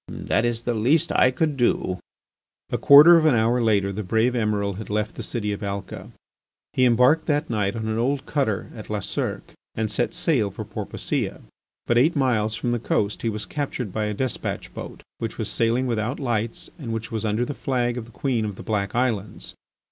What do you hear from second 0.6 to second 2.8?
the least I could do." A